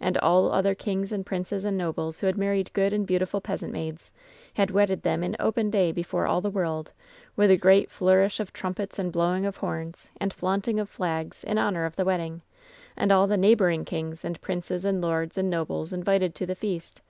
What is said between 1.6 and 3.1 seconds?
and nobles who had married good and